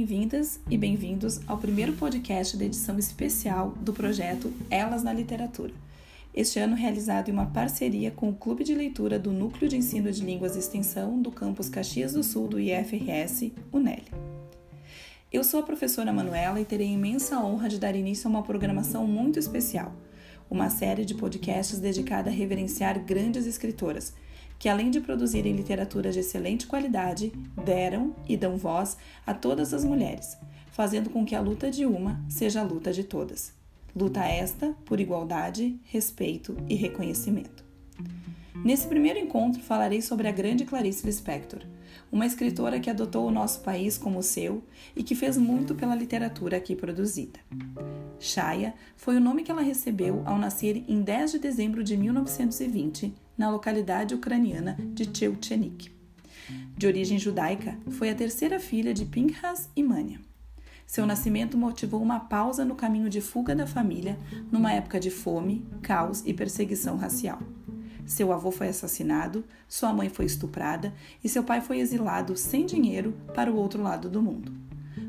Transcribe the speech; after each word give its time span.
Bem-vindas 0.00 0.58
e 0.70 0.78
bem-vindos 0.78 1.40
ao 1.46 1.58
primeiro 1.58 1.92
podcast 1.92 2.56
da 2.56 2.64
edição 2.64 2.98
especial 2.98 3.74
do 3.82 3.92
projeto 3.92 4.50
Elas 4.70 5.02
na 5.02 5.12
Literatura. 5.12 5.74
Este 6.34 6.58
ano 6.58 6.74
realizado 6.74 7.28
em 7.28 7.32
uma 7.32 7.44
parceria 7.44 8.10
com 8.10 8.30
o 8.30 8.34
Clube 8.34 8.64
de 8.64 8.74
Leitura 8.74 9.18
do 9.18 9.30
Núcleo 9.30 9.68
de 9.68 9.76
Ensino 9.76 10.10
de 10.10 10.24
Línguas 10.24 10.56
e 10.56 10.58
Extensão 10.58 11.20
do 11.20 11.30
campus 11.30 11.68
Caxias 11.68 12.14
do 12.14 12.22
Sul 12.22 12.48
do 12.48 12.58
IFRS, 12.58 13.52
UNEL. 13.70 14.00
Eu 15.30 15.44
sou 15.44 15.60
a 15.60 15.64
professora 15.64 16.14
Manuela 16.14 16.58
e 16.58 16.64
terei 16.64 16.88
a 16.88 16.92
imensa 16.92 17.38
honra 17.38 17.68
de 17.68 17.78
dar 17.78 17.94
início 17.94 18.26
a 18.26 18.30
uma 18.30 18.42
programação 18.42 19.06
muito 19.06 19.38
especial, 19.38 19.92
uma 20.50 20.68
série 20.68 21.04
de 21.04 21.14
podcasts 21.14 21.78
dedicada 21.78 22.28
a 22.28 22.32
reverenciar 22.32 22.98
grandes 23.04 23.46
escritoras 23.46 24.12
que, 24.58 24.68
além 24.68 24.90
de 24.90 25.00
produzirem 25.00 25.56
literatura 25.56 26.12
de 26.12 26.18
excelente 26.18 26.66
qualidade, 26.66 27.32
deram 27.64 28.14
e 28.28 28.36
dão 28.36 28.58
voz 28.58 28.98
a 29.26 29.32
todas 29.32 29.72
as 29.72 29.84
mulheres, 29.84 30.36
fazendo 30.70 31.08
com 31.08 31.24
que 31.24 31.34
a 31.34 31.40
luta 31.40 31.70
de 31.70 31.86
uma 31.86 32.22
seja 32.28 32.60
a 32.60 32.64
luta 32.64 32.92
de 32.92 33.04
todas. 33.04 33.54
Luta 33.96 34.22
esta 34.22 34.74
por 34.84 35.00
igualdade, 35.00 35.80
respeito 35.84 36.56
e 36.68 36.74
reconhecimento. 36.74 37.64
Nesse 38.62 38.86
primeiro 38.86 39.18
encontro 39.18 39.62
falarei 39.62 40.02
sobre 40.02 40.28
a 40.28 40.32
grande 40.32 40.66
Clarice 40.66 41.06
Lispector, 41.06 41.60
uma 42.12 42.26
escritora 42.26 42.78
que 42.78 42.90
adotou 42.90 43.26
o 43.26 43.30
nosso 43.30 43.60
país 43.60 43.96
como 43.96 44.22
seu 44.22 44.62
e 44.94 45.02
que 45.02 45.14
fez 45.14 45.38
muito 45.38 45.74
pela 45.74 45.94
literatura 45.94 46.58
aqui 46.58 46.76
produzida. 46.76 47.40
Chaya 48.20 48.74
foi 48.96 49.16
o 49.16 49.20
nome 49.20 49.42
que 49.42 49.50
ela 49.50 49.62
recebeu 49.62 50.22
ao 50.26 50.38
nascer 50.38 50.84
em 50.86 51.02
10 51.02 51.32
de 51.32 51.38
dezembro 51.38 51.82
de 51.82 51.96
1920 51.96 53.14
na 53.36 53.50
localidade 53.50 54.14
ucraniana 54.14 54.76
de 54.92 55.08
Cheuchenik. 55.12 55.90
De 56.76 56.86
origem 56.86 57.18
judaica, 57.18 57.78
foi 57.90 58.10
a 58.10 58.14
terceira 58.14 58.60
filha 58.60 58.92
de 58.92 59.04
Pinchas 59.04 59.68
e 59.74 59.82
Mania. 59.82 60.20
Seu 60.86 61.06
nascimento 61.06 61.56
motivou 61.56 62.02
uma 62.02 62.20
pausa 62.20 62.64
no 62.64 62.74
caminho 62.74 63.08
de 63.08 63.20
fuga 63.20 63.54
da 63.54 63.66
família 63.66 64.18
numa 64.50 64.72
época 64.72 64.98
de 64.98 65.10
fome, 65.10 65.64
caos 65.80 66.22
e 66.26 66.34
perseguição 66.34 66.96
racial. 66.96 67.38
Seu 68.04 68.32
avô 68.32 68.50
foi 68.50 68.68
assassinado, 68.68 69.44
sua 69.68 69.92
mãe 69.92 70.08
foi 70.08 70.24
estuprada 70.24 70.92
e 71.22 71.28
seu 71.28 71.44
pai 71.44 71.60
foi 71.60 71.78
exilado 71.78 72.36
sem 72.36 72.66
dinheiro 72.66 73.14
para 73.34 73.52
o 73.52 73.56
outro 73.56 73.80
lado 73.80 74.10
do 74.10 74.20
mundo. 74.20 74.52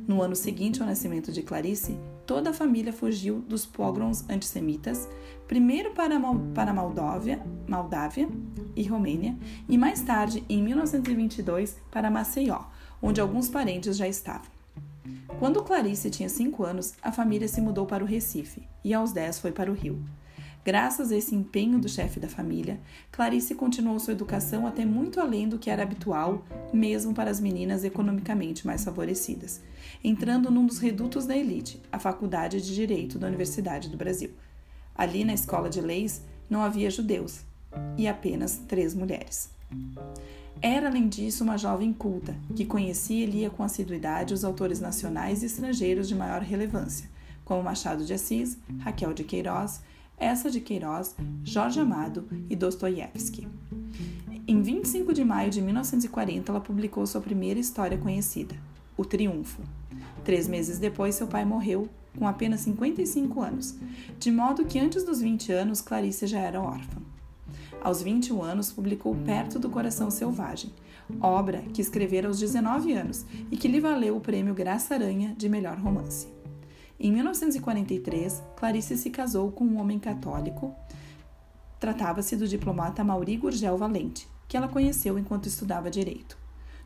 No 0.07 0.21
ano 0.21 0.35
seguinte 0.35 0.81
ao 0.81 0.87
nascimento 0.87 1.31
de 1.31 1.41
Clarice, 1.41 1.97
toda 2.31 2.51
a 2.51 2.53
família 2.53 2.93
fugiu 2.93 3.41
dos 3.41 3.65
pogroms 3.65 4.23
antissemitas, 4.29 5.05
primeiro 5.49 5.91
para, 5.91 6.17
para 6.55 6.73
Moldóvia, 6.73 7.45
Moldávia 7.67 8.29
e 8.73 8.83
Romênia, 8.83 9.37
e 9.67 9.77
mais 9.77 10.01
tarde, 10.01 10.41
em 10.47 10.63
1922, 10.63 11.75
para 11.91 12.09
Maceió, 12.09 12.61
onde 13.01 13.19
alguns 13.19 13.49
parentes 13.49 13.97
já 13.97 14.07
estavam. 14.07 14.49
Quando 15.39 15.61
Clarice 15.61 16.09
tinha 16.09 16.29
5 16.29 16.63
anos, 16.63 16.93
a 17.01 17.11
família 17.11 17.49
se 17.49 17.59
mudou 17.59 17.85
para 17.85 18.01
o 18.01 18.07
Recife 18.07 18.65
e 18.81 18.93
aos 18.93 19.11
10 19.11 19.39
foi 19.39 19.51
para 19.51 19.69
o 19.69 19.73
Rio. 19.73 20.01
Graças 20.63 21.11
a 21.11 21.17
esse 21.17 21.33
empenho 21.33 21.79
do 21.79 21.89
chefe 21.89 22.19
da 22.19 22.29
família, 22.29 22.79
Clarice 23.11 23.55
continuou 23.55 23.99
sua 23.99 24.13
educação 24.13 24.67
até 24.67 24.85
muito 24.85 25.19
além 25.19 25.49
do 25.49 25.57
que 25.57 25.71
era 25.71 25.81
habitual, 25.81 26.45
mesmo 26.71 27.15
para 27.15 27.31
as 27.31 27.39
meninas 27.39 27.83
economicamente 27.83 28.67
mais 28.67 28.83
favorecidas, 28.83 29.61
entrando 30.03 30.51
num 30.51 30.67
dos 30.67 30.77
redutos 30.77 31.25
da 31.25 31.35
elite, 31.35 31.81
a 31.91 31.97
Faculdade 31.97 32.61
de 32.61 32.75
Direito 32.75 33.17
da 33.17 33.27
Universidade 33.27 33.89
do 33.89 33.97
Brasil. 33.97 34.29
Ali, 34.93 35.23
na 35.23 35.33
escola 35.33 35.67
de 35.67 35.81
leis, 35.81 36.21
não 36.47 36.61
havia 36.61 36.91
judeus 36.91 37.41
e 37.97 38.07
apenas 38.07 38.61
três 38.67 38.93
mulheres. 38.93 39.49
Era, 40.61 40.89
além 40.89 41.07
disso, 41.07 41.43
uma 41.43 41.57
jovem 41.57 41.91
culta, 41.91 42.35
que 42.55 42.65
conhecia 42.65 43.23
e 43.23 43.29
lia 43.29 43.49
com 43.49 43.63
assiduidade 43.63 44.33
os 44.33 44.43
autores 44.43 44.79
nacionais 44.79 45.41
e 45.41 45.47
estrangeiros 45.47 46.07
de 46.07 46.13
maior 46.13 46.41
relevância, 46.41 47.09
como 47.43 47.63
Machado 47.63 48.05
de 48.05 48.13
Assis, 48.13 48.59
Raquel 48.81 49.11
de 49.11 49.23
Queiroz, 49.23 49.81
essa 50.21 50.51
de 50.51 50.61
Queiroz, 50.61 51.15
Jorge 51.43 51.79
Amado 51.79 52.27
e 52.47 52.55
Dostoiévski. 52.55 53.47
Em 54.47 54.61
25 54.61 55.13
de 55.13 55.25
maio 55.25 55.49
de 55.49 55.61
1940, 55.61 56.51
ela 56.51 56.61
publicou 56.61 57.05
sua 57.07 57.19
primeira 57.19 57.59
história 57.59 57.97
conhecida, 57.97 58.55
O 58.95 59.03
Triunfo. 59.03 59.63
Três 60.23 60.47
meses 60.47 60.77
depois, 60.77 61.15
seu 61.15 61.25
pai 61.25 61.43
morreu, 61.43 61.89
com 62.17 62.27
apenas 62.27 62.61
55 62.61 63.41
anos, 63.41 63.75
de 64.19 64.29
modo 64.29 64.65
que 64.65 64.77
antes 64.77 65.03
dos 65.03 65.19
20 65.19 65.51
anos, 65.51 65.81
Clarice 65.81 66.27
já 66.27 66.39
era 66.39 66.61
órfã. 66.61 67.01
Aos 67.81 68.03
21 68.03 68.43
anos, 68.43 68.71
publicou 68.71 69.15
Perto 69.25 69.57
do 69.57 69.69
Coração 69.69 70.11
Selvagem, 70.11 70.71
obra 71.19 71.63
que 71.73 71.81
escrevera 71.81 72.27
aos 72.27 72.37
19 72.37 72.93
anos 72.93 73.25
e 73.49 73.57
que 73.57 73.67
lhe 73.67 73.79
valeu 73.79 74.17
o 74.17 74.21
prêmio 74.21 74.53
Graça 74.53 74.93
Aranha 74.93 75.33
de 75.35 75.49
melhor 75.49 75.77
romance. 75.77 76.40
Em 77.03 77.11
1943, 77.11 78.43
Clarice 78.55 78.95
se 78.95 79.09
casou 79.09 79.51
com 79.51 79.65
um 79.65 79.79
homem 79.79 79.97
católico. 79.97 80.75
Tratava-se 81.79 82.35
do 82.35 82.47
diplomata 82.47 83.03
Mauri 83.03 83.37
Gurgel 83.37 83.75
Valente, 83.75 84.27
que 84.47 84.55
ela 84.55 84.67
conheceu 84.67 85.17
enquanto 85.17 85.47
estudava 85.47 85.89
direito. 85.89 86.37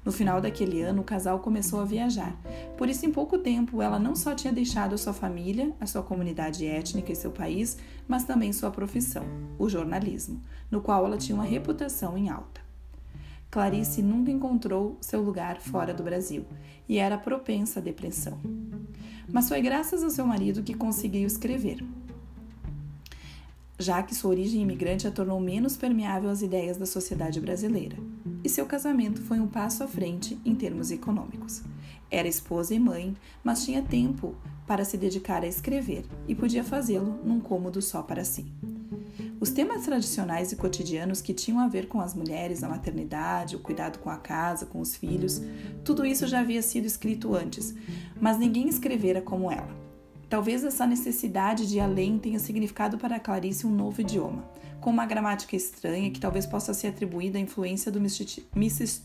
No 0.05 0.13
final 0.13 0.39
daquele 0.39 0.81
ano, 0.81 1.01
o 1.01 1.03
casal 1.03 1.39
começou 1.39 1.81
a 1.81 1.83
viajar. 1.83 2.33
Por 2.77 2.87
isso, 2.87 3.05
em 3.05 3.11
pouco 3.11 3.37
tempo, 3.37 3.81
ela 3.81 3.99
não 3.99 4.15
só 4.15 4.33
tinha 4.33 4.53
deixado 4.53 4.95
a 4.95 4.97
sua 4.97 5.11
família, 5.11 5.75
a 5.81 5.85
sua 5.85 6.01
comunidade 6.01 6.65
étnica 6.65 7.11
e 7.11 7.15
seu 7.15 7.31
país, 7.31 7.77
mas 8.07 8.23
também 8.23 8.53
sua 8.53 8.71
profissão, 8.71 9.25
o 9.59 9.67
jornalismo, 9.67 10.41
no 10.71 10.79
qual 10.79 11.05
ela 11.05 11.17
tinha 11.17 11.35
uma 11.35 11.43
reputação 11.43 12.17
em 12.17 12.29
alta. 12.29 12.64
Clarice 13.49 14.01
nunca 14.01 14.31
encontrou 14.31 14.97
seu 15.01 15.21
lugar 15.21 15.61
fora 15.61 15.93
do 15.93 16.03
Brasil 16.03 16.45
e 16.87 16.97
era 16.97 17.17
propensa 17.17 17.79
à 17.79 17.83
depressão 17.83 18.39
mas 19.31 19.49
foi 19.49 19.61
graças 19.61 20.03
ao 20.03 20.09
seu 20.09 20.25
marido 20.25 20.63
que 20.63 20.73
conseguiu 20.73 21.25
escrever, 21.25 21.83
já 23.77 24.01
que 24.03 24.15
sua 24.15 24.31
origem 24.31 24.61
imigrante 24.61 25.07
a 25.07 25.11
tornou 25.11 25.39
menos 25.39 25.75
permeável 25.75 26.29
às 26.29 26.41
ideias 26.41 26.77
da 26.77 26.85
sociedade 26.85 27.39
brasileira. 27.41 27.97
E 28.43 28.49
seu 28.49 28.65
casamento 28.65 29.21
foi 29.21 29.39
um 29.39 29.47
passo 29.47 29.83
à 29.83 29.87
frente 29.87 30.39
em 30.45 30.53
termos 30.53 30.91
econômicos. 30.91 31.63
Era 32.11 32.27
esposa 32.27 32.75
e 32.75 32.79
mãe, 32.79 33.15
mas 33.43 33.65
tinha 33.65 33.81
tempo 33.81 34.35
para 34.67 34.85
se 34.85 34.97
dedicar 34.97 35.43
a 35.43 35.47
escrever 35.47 36.05
e 36.27 36.35
podia 36.35 36.63
fazê-lo 36.63 37.19
num 37.23 37.39
cômodo 37.39 37.81
só 37.81 38.03
para 38.03 38.23
si. 38.23 38.45
Os 39.39 39.49
temas 39.49 39.83
tradicionais 39.83 40.51
e 40.51 40.55
cotidianos 40.55 41.21
que 41.21 41.33
tinham 41.33 41.59
a 41.59 41.67
ver 41.67 41.87
com 41.87 41.99
as 41.99 42.13
mulheres, 42.13 42.63
a 42.63 42.69
maternidade, 42.69 43.55
o 43.55 43.59
cuidado 43.59 43.99
com 43.99 44.09
a 44.09 44.17
casa, 44.17 44.65
com 44.65 44.79
os 44.79 44.95
filhos, 44.95 45.41
tudo 45.83 46.05
isso 46.05 46.25
já 46.25 46.39
havia 46.39 46.61
sido 46.61 46.85
escrito 46.85 47.35
antes, 47.35 47.75
mas 48.19 48.37
ninguém 48.39 48.69
escrevera 48.69 49.21
como 49.21 49.51
ela. 49.51 49.69
Talvez 50.29 50.63
essa 50.63 50.87
necessidade 50.87 51.67
de 51.67 51.75
ir 51.77 51.81
além 51.81 52.17
tenha 52.17 52.39
significado 52.39 52.97
para 52.97 53.19
Clarice 53.19 53.67
um 53.67 53.71
novo 53.71 54.01
idioma, 54.01 54.49
com 54.79 54.89
uma 54.89 55.05
gramática 55.05 55.55
estranha 55.55 56.09
que 56.11 56.19
talvez 56.19 56.45
possa 56.45 56.73
ser 56.73 56.87
atribuída 56.87 57.37
à 57.37 57.41
influência 57.41 57.91
do 57.91 57.99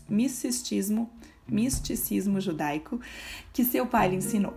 misticismo, 0.09 1.09
misticismo 1.51 2.39
judaico 2.39 2.99
que 3.51 3.65
seu 3.65 3.85
pai 3.85 4.09
lhe 4.09 4.15
ensinou. 4.15 4.53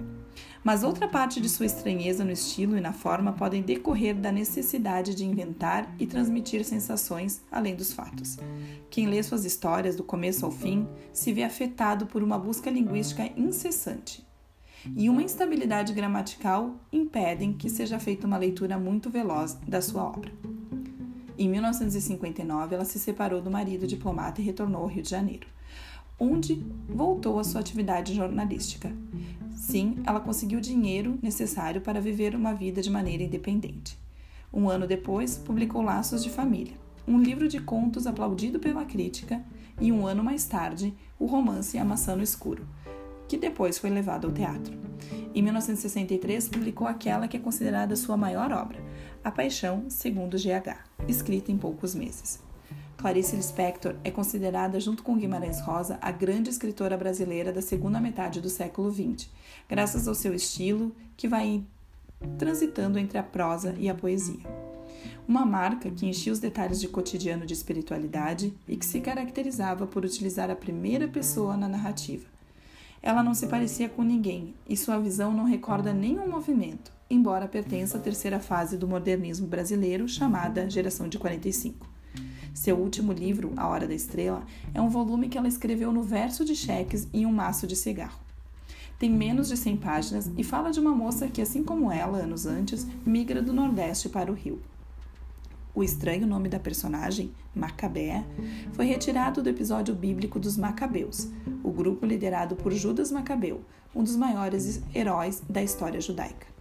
Mas 0.65 0.83
outra 0.83 1.07
parte 1.07 1.43
de 1.43 1.49
sua 1.49 1.67
estranheza 1.67 2.25
no 2.25 2.33
estilo 2.33 2.79
e 2.79 2.81
na 2.81 2.93
forma 2.93 3.35
podem 3.35 3.61
decorrer 3.61 4.15
da 4.15 4.33
necessidade 4.33 5.15
de 5.15 5.25
inventar 5.25 5.95
e 5.99 6.07
transmitir 6.07 6.65
sensações 6.65 7.43
além 7.53 7.77
dos 7.77 7.93
fatos. 7.93 8.39
Quem 8.89 9.07
lê 9.07 9.23
suas 9.23 9.45
histórias 9.45 9.95
do 9.95 10.03
começo 10.03 10.47
ao 10.47 10.51
fim 10.51 10.89
se 11.13 11.35
vê 11.35 11.43
afetado 11.43 12.07
por 12.07 12.23
uma 12.23 12.39
busca 12.39 12.71
linguística 12.71 13.31
incessante. 13.37 14.25
E 14.97 15.11
uma 15.11 15.23
instabilidade 15.23 15.93
gramatical 15.93 16.75
impedem 16.91 17.53
que 17.53 17.69
seja 17.69 17.99
feita 17.99 18.27
uma 18.27 18.39
leitura 18.39 18.79
muito 18.79 19.11
veloz 19.11 19.59
da 19.69 19.83
sua 19.83 20.05
obra. 20.05 20.33
Em 21.37 21.49
1959, 21.49 22.75
ela 22.75 22.85
se 22.85 22.99
separou 22.99 23.43
do 23.43 23.51
marido 23.51 23.87
diplomata 23.87 24.41
e 24.41 24.45
retornou 24.45 24.83
ao 24.83 24.89
Rio 24.89 25.03
de 25.03 25.11
Janeiro 25.11 25.47
onde 26.19 26.65
voltou 26.89 27.39
à 27.39 27.45
sua 27.45 27.61
atividade 27.61 28.15
jornalística. 28.15 28.93
Sim, 29.57 29.97
ela 30.05 30.21
conseguiu 30.21 30.59
o 30.59 30.63
dinheiro 30.63 31.19
necessário 31.23 31.81
para 31.81 32.01
viver 32.01 32.35
uma 32.35 32.53
vida 32.53 32.83
de 32.83 32.91
maneira 32.91 33.23
independente. 33.23 33.99
Um 34.53 34.69
ano 34.69 34.87
depois, 34.87 35.37
publicou 35.37 35.83
Laços 35.83 36.23
de 36.23 36.31
Família, 36.31 36.75
um 37.09 37.19
livro 37.19 37.49
de 37.49 37.61
contos 37.61 38.07
aplaudido 38.07 38.61
pela 38.61 38.85
crítica, 38.85 39.43
e 39.81 39.91
um 39.91 40.07
ano 40.07 40.23
mais 40.23 40.45
tarde, 40.45 40.95
o 41.19 41.27
romance 41.27 41.77
A 41.77 41.85
Maçã 41.85 42.15
no 42.15 42.23
Escuro, 42.23 42.65
que 43.27 43.37
depois 43.37 43.79
foi 43.79 43.91
levado 43.91 44.27
ao 44.27 44.33
teatro. 44.33 44.73
Em 45.35 45.43
1963, 45.43 46.49
publicou 46.49 46.87
aquela 46.87 47.27
que 47.27 47.37
é 47.37 47.41
considerada 47.41 47.97
sua 47.97 48.17
maior 48.17 48.53
obra, 48.53 48.79
A 49.25 49.31
Paixão 49.33 49.87
segundo 49.89 50.37
GH, 50.37 50.77
escrita 51.09 51.51
em 51.51 51.59
poucos 51.59 51.95
meses. 51.95 52.44
Clarice 53.05 53.37
Lispector 53.37 53.97
é 54.03 54.11
considerada, 54.11 54.81
junto 54.81 55.03
com 55.03 55.15
Guimarães 55.15 55.61
Rosa, 55.61 55.99
a 56.01 56.11
grande 56.11 56.49
escritora 56.49 56.97
brasileira 56.97 57.53
da 57.53 57.61
segunda 57.61 58.01
metade 58.01 58.41
do 58.41 58.49
século 58.49 58.91
XX, 58.91 59.29
graças 59.69 60.09
ao 60.09 60.15
seu 60.15 60.33
estilo, 60.33 60.91
que 61.15 61.29
vai 61.29 61.63
transitando 62.39 62.99
entre 62.99 63.19
a 63.19 63.23
prosa 63.23 63.75
e 63.79 63.91
a 63.91 63.95
poesia. 63.95 64.41
Uma 65.29 65.45
marca 65.45 65.91
que 65.91 66.07
enchia 66.07 66.33
os 66.33 66.39
detalhes 66.39 66.81
de 66.81 66.89
cotidiano 66.89 67.45
de 67.45 67.53
espiritualidade 67.53 68.55
e 68.67 68.75
que 68.75 68.87
se 68.87 69.03
caracterizava 69.03 69.87
por 69.87 70.03
utilizar 70.03 70.51
a 70.51 70.57
primeira 70.57 71.07
pessoa 71.07 71.59
na 71.59 71.69
narrativa. 71.69 72.25
Ela 73.03 73.23
não 73.23 73.35
se 73.35 73.49
parecia 73.49 73.87
com 73.87 74.03
ninguém 74.03 74.55
e 74.67 74.79
sua 74.79 74.99
visão 74.99 75.31
não 75.31 75.45
recorda 75.45 75.93
nenhum 75.93 76.27
movimento, 76.27 76.91
embora 77.11 77.47
pertença 77.47 77.99
à 77.99 78.01
terceira 78.01 78.41
fase 78.41 78.79
do 78.79 78.89
modernismo 78.89 79.47
brasileiro, 79.47 80.09
chamada 80.09 80.71
Geração 80.71 81.07
de 81.07 81.19
45. 81.19 81.93
Seu 82.55 82.77
último 82.77 83.13
livro, 83.13 83.53
A 83.57 83.67
Hora 83.67 83.89
da 83.89 83.95
Estrela, 83.95 84.47
é 84.73 84.81
um 84.81 84.89
volume 84.89 85.29
que 85.29 85.37
ela 85.37 85.49
escreveu 85.49 85.93
no 85.93 86.05
verso 86.05 86.45
de 86.45 86.55
cheques 86.55 87.09
e 87.13 87.27
um 87.27 87.33
maço 87.33 87.67
de 87.67 87.75
cigarro. 87.75 88.21
Tem 88.97 89.11
menos 89.11 89.49
de 89.49 89.57
100 89.57 89.77
páginas 89.79 90.31
e 90.39 90.45
fala 90.45 90.71
de 90.71 90.79
uma 90.79 90.95
moça 90.95 91.27
que, 91.27 91.43
assim 91.43 91.65
como 91.65 91.91
ela, 91.91 92.19
anos 92.19 92.47
antes, 92.47 92.87
migra 93.05 93.43
do 93.43 93.53
Nordeste 93.53 94.09
para 94.09 94.31
o 94.31 94.35
Rio. 94.35 94.63
O 95.75 95.83
estranho 95.83 96.29
nome 96.29 96.49
da 96.49 96.61
personagem, 96.61 97.33
Macabé, 97.53 98.25
foi 98.73 98.87
retirado 98.87 99.43
do 99.43 99.51
episódio 99.51 99.93
bíblico 99.93 100.39
dos 100.39 100.57
Macabeus, 100.57 101.29
o 101.65 101.73
grupo 101.73 102.07
liderado 102.07 102.55
por 102.55 102.73
Judas 102.73 103.11
Macabeu, 103.11 103.63
um 103.93 104.05
dos 104.05 104.15
maiores 104.15 104.81
heróis 104.95 105.43
da 105.51 105.61
história 105.61 106.01
judaica. 106.01 106.54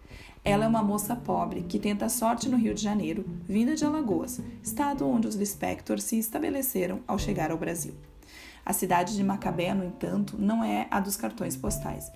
Ela 0.46 0.66
é 0.66 0.68
uma 0.68 0.84
moça 0.84 1.16
pobre 1.16 1.64
que 1.64 1.80
tenta 1.80 2.10
sorte 2.10 2.50
no 2.50 2.58
Rio 2.58 2.74
de 2.74 2.82
Janeiro, 2.82 3.24
vinda 3.48 3.76
de 3.76 3.86
Alagoas, 3.86 4.42
estado 4.62 5.08
onde 5.08 5.26
os 5.26 5.36
Lispector 5.36 6.02
se 6.02 6.20
estabeleceram 6.20 7.00
ao 7.08 7.18
chegar 7.18 7.50
ao 7.50 7.58
Brasil. 7.58 7.94
A 8.66 8.74
cidade 8.74 9.16
de 9.16 9.24
Macabé, 9.24 9.74
no 9.74 9.86
entanto, 9.86 10.36
não 10.38 10.62
é 10.62 10.88
a 10.92 11.00
dos 11.00 11.16
cartões 11.16 11.56
postais. 11.56 12.12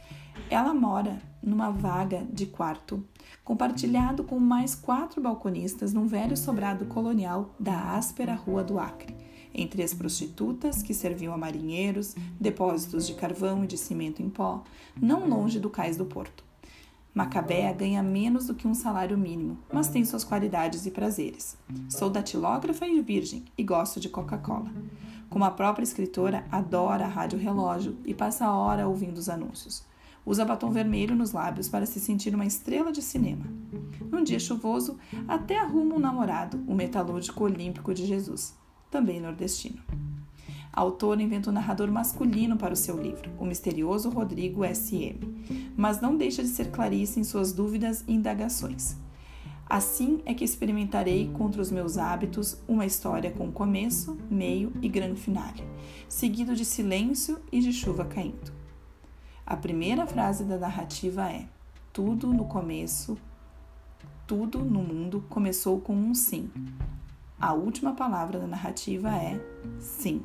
Ela 0.50 0.74
mora 0.74 1.22
numa 1.42 1.72
vaga 1.72 2.28
de 2.30 2.46
quarto, 2.46 3.02
compartilhado 3.46 4.26
com 4.26 4.38
mais 4.38 4.76
quatro 4.76 5.22
balconistas 5.22 5.94
num 5.94 6.06
velho 6.06 6.36
sobrado 6.36 6.86
colonial 6.86 7.56
da 7.58 7.96
áspera 7.96 8.36
Rua 8.36 8.62
do 8.62 8.78
Acre, 8.78 9.16
entre 9.54 9.82
as 9.82 9.94
prostitutas 9.94 10.84
que 10.84 10.94
serviam 10.94 11.34
a 11.34 11.38
marinheiros, 11.38 12.14
depósitos 12.38 13.08
de 13.08 13.14
carvão 13.14 13.64
e 13.64 13.68
de 13.68 13.78
cimento 13.78 14.22
em 14.22 14.30
pó, 14.30 14.66
não 15.02 15.30
longe 15.30 15.62
do 15.62 15.70
cais 15.70 15.96
do 15.96 16.06
porto. 16.06 16.47
Macabea 17.18 17.74
ganha 17.74 18.04
menos 18.04 18.46
do 18.46 18.54
que 18.54 18.68
um 18.68 18.76
salário 18.76 19.18
mínimo, 19.18 19.58
mas 19.74 19.88
tem 19.88 20.06
suas 20.06 20.24
qualidades 20.24 20.86
e 20.86 20.92
prazeres. 20.92 21.58
Sou 21.90 22.12
datilógrafa 22.12 22.86
e 22.86 23.02
virgem 23.02 23.44
e 23.58 23.64
gosto 23.64 24.00
de 24.00 24.08
Coca-Cola. 24.08 24.72
Como 25.28 25.44
a 25.44 25.50
própria 25.50 25.84
escritora, 25.84 26.46
adora 26.52 27.08
rádio 27.08 27.40
relógio 27.40 27.98
e 28.06 28.14
passa 28.14 28.46
a 28.46 28.56
hora 28.56 28.88
ouvindo 28.88 29.18
os 29.18 29.30
anúncios. 29.30 29.84
Usa 30.24 30.46
batom 30.46 30.70
vermelho 30.70 31.16
nos 31.16 31.32
lábios 31.32 31.68
para 31.68 31.88
se 31.88 32.00
sentir 32.00 32.36
uma 32.36 32.46
estrela 32.46 32.92
de 32.92 33.02
cinema. 33.02 33.48
Num 34.12 34.24
dia 34.24 34.38
chuvoso, 34.38 35.00
até 35.28 35.58
arruma 35.58 35.96
um 35.96 36.00
namorado, 36.00 36.64
o 36.68 36.76
metalúrgico 36.76 37.46
olímpico 37.46 37.96
de 37.96 38.06
Jesus, 38.06 38.56
também 38.92 39.20
nordestino. 39.20 39.82
A 40.78 40.82
autora 40.82 41.24
inventa 41.24 41.50
um 41.50 41.54
narrador 41.54 41.92
masculino 41.92 42.56
para 42.56 42.72
o 42.72 42.78
seu 42.78 43.02
livro, 43.02 43.32
o 43.40 43.44
misterioso 43.44 44.12
Rodrigo 44.12 44.64
S.M., 44.64 45.74
mas 45.76 46.00
não 46.00 46.16
deixa 46.16 46.44
de 46.44 46.50
ser 46.50 46.70
Clarice 46.70 47.20
em 47.20 47.24
suas 47.24 47.52
dúvidas 47.52 48.06
e 48.08 48.14
indagações. 48.14 48.96
Assim 49.68 50.22
é 50.24 50.36
que 50.36 50.44
experimentarei 50.44 51.32
contra 51.34 51.64
os 51.64 51.72
meus 51.72 51.98
hábitos 51.98 52.62
uma 52.68 52.86
história 52.86 53.32
com 53.32 53.52
começo, 53.52 54.20
meio 54.30 54.72
e 54.80 54.88
grande 54.88 55.20
finale, 55.20 55.64
seguido 56.08 56.56
de 56.56 56.64
silêncio 56.64 57.40
e 57.52 57.60
de 57.60 57.74
chuva 57.74 58.06
caindo. 58.06 58.54
A 59.48 59.58
primeira 59.58 60.06
frase 60.06 60.44
da 60.44 60.60
narrativa 60.60 61.28
é: 61.28 61.48
Tudo 61.92 62.32
no 62.32 62.46
começo, 62.46 63.18
tudo 64.28 64.60
no 64.60 64.84
mundo 64.84 65.26
começou 65.28 65.82
com 65.82 65.96
um 65.96 66.14
sim. 66.14 66.52
A 67.42 67.52
última 67.54 67.96
palavra 67.96 68.38
da 68.38 68.46
narrativa 68.46 69.10
é 69.10 69.44
sim. 69.80 70.24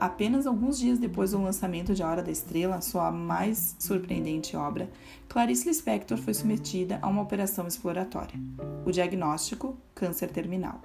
Apenas 0.00 0.46
alguns 0.46 0.78
dias 0.78 0.98
depois 0.98 1.32
do 1.32 1.42
lançamento 1.42 1.94
de 1.94 2.02
A 2.02 2.08
Hora 2.08 2.22
da 2.22 2.30
Estrela, 2.30 2.80
sua 2.80 3.12
mais 3.12 3.76
surpreendente 3.78 4.56
obra, 4.56 4.90
Clarice 5.28 5.68
Lispector 5.68 6.16
foi 6.16 6.32
submetida 6.32 6.98
a 7.02 7.08
uma 7.08 7.20
operação 7.20 7.66
exploratória. 7.66 8.40
O 8.86 8.90
diagnóstico: 8.90 9.76
câncer 9.94 10.30
terminal. 10.30 10.80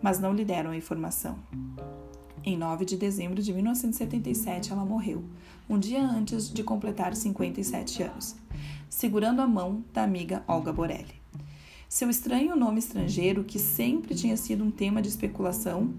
Mas 0.00 0.20
não 0.20 0.32
lhe 0.32 0.44
deram 0.44 0.70
a 0.70 0.76
informação. 0.76 1.36
Em 2.44 2.56
9 2.56 2.84
de 2.84 2.96
dezembro 2.96 3.42
de 3.42 3.52
1977, 3.52 4.72
ela 4.72 4.84
morreu, 4.84 5.24
um 5.68 5.78
dia 5.78 6.02
antes 6.02 6.48
de 6.48 6.62
completar 6.62 7.14
57 7.14 8.04
anos, 8.04 8.36
segurando 8.88 9.42
a 9.42 9.48
mão 9.48 9.84
da 9.92 10.04
amiga 10.04 10.44
Olga 10.46 10.72
Borelli. 10.72 11.20
Seu 11.88 12.08
estranho 12.08 12.54
nome 12.54 12.78
estrangeiro, 12.78 13.42
que 13.42 13.58
sempre 13.58 14.14
tinha 14.14 14.36
sido 14.36 14.62
um 14.62 14.70
tema 14.70 15.02
de 15.02 15.08
especulação, 15.08 15.92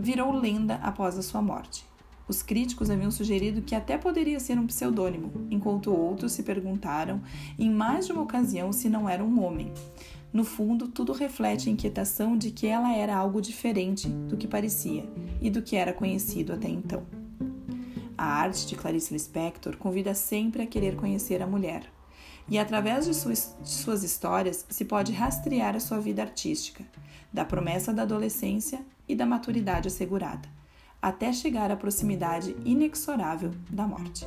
virou 0.00 0.32
lenda 0.32 0.76
após 0.76 1.18
a 1.18 1.22
sua 1.22 1.42
morte. 1.42 1.84
Os 2.26 2.42
críticos 2.42 2.88
haviam 2.90 3.10
sugerido 3.10 3.60
que 3.60 3.74
até 3.74 3.98
poderia 3.98 4.40
ser 4.40 4.58
um 4.58 4.66
pseudônimo, 4.66 5.46
enquanto 5.50 5.92
outros 5.92 6.32
se 6.32 6.42
perguntaram, 6.42 7.20
em 7.58 7.68
mais 7.68 8.06
de 8.06 8.12
uma 8.12 8.22
ocasião, 8.22 8.72
se 8.72 8.88
não 8.88 9.08
era 9.08 9.22
um 9.22 9.44
homem. 9.44 9.72
No 10.32 10.44
fundo, 10.44 10.86
tudo 10.88 11.12
reflete 11.12 11.68
a 11.68 11.72
inquietação 11.72 12.38
de 12.38 12.52
que 12.52 12.66
ela 12.66 12.94
era 12.94 13.16
algo 13.16 13.42
diferente 13.42 14.08
do 14.08 14.36
que 14.36 14.46
parecia 14.46 15.04
e 15.40 15.50
do 15.50 15.60
que 15.60 15.76
era 15.76 15.92
conhecido 15.92 16.52
até 16.52 16.68
então. 16.68 17.02
A 18.16 18.24
arte 18.24 18.66
de 18.66 18.76
Clarice 18.76 19.12
Lispector 19.12 19.76
convida 19.76 20.14
sempre 20.14 20.62
a 20.62 20.66
querer 20.66 20.94
conhecer 20.94 21.42
a 21.42 21.46
mulher, 21.46 21.82
e 22.48 22.58
através 22.58 23.06
de 23.06 23.14
suas, 23.14 23.56
de 23.60 23.68
suas 23.68 24.02
histórias 24.02 24.64
se 24.68 24.84
pode 24.84 25.12
rastrear 25.12 25.74
a 25.74 25.80
sua 25.80 25.98
vida 25.98 26.22
artística, 26.22 26.84
da 27.32 27.44
promessa 27.44 27.92
da 27.92 28.02
adolescência 28.02 28.84
e 29.10 29.14
da 29.16 29.26
maturidade 29.26 29.88
assegurada, 29.88 30.48
até 31.02 31.32
chegar 31.32 31.70
à 31.70 31.76
proximidade 31.76 32.54
inexorável 32.64 33.50
da 33.68 33.86
morte. 33.86 34.24